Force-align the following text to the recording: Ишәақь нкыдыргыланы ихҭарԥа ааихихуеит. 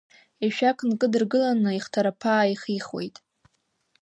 Ишәақь 0.45 0.83
нкыдыргыланы 0.89 1.71
ихҭарԥа 1.77 2.29
ааихихуеит. 2.35 3.15